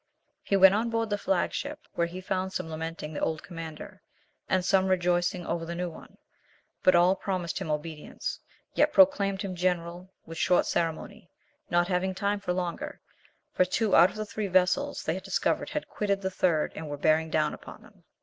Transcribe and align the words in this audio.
He 0.41 0.57
went 0.57 0.73
on 0.73 0.89
board 0.89 1.11
the 1.11 1.17
flag 1.19 1.53
ship 1.53 1.81
where 1.93 2.07
he 2.07 2.21
found 2.21 2.53
some 2.53 2.71
lamenting 2.71 3.13
the 3.13 3.19
old 3.19 3.43
commander, 3.43 4.01
and 4.49 4.65
some 4.65 4.87
rejoicing 4.87 5.45
over 5.45 5.63
the 5.63 5.75
new 5.75 5.91
one; 5.91 6.17
but 6.81 6.95
all 6.95 7.15
promised 7.15 7.59
him 7.59 7.69
obedience, 7.69 8.39
yet 8.73 8.93
proclaimed 8.93 9.43
him 9.43 9.53
general 9.55 10.11
with 10.25 10.39
short 10.39 10.65
ceremony, 10.65 11.29
not 11.69 11.87
having 11.87 12.15
time 12.15 12.39
for 12.39 12.51
longer, 12.51 12.99
for 13.53 13.63
two 13.63 13.95
out 13.95 14.09
of 14.09 14.15
the 14.15 14.25
three 14.25 14.47
vessels 14.47 15.03
they 15.03 15.13
had 15.13 15.21
discovered 15.21 15.69
had 15.69 15.87
quitted 15.87 16.23
the 16.23 16.31
third 16.31 16.71
and 16.73 16.89
were 16.89 16.97
bearing 16.97 17.29
down 17.29 17.53
upon 17.53 17.83
them. 17.83 18.03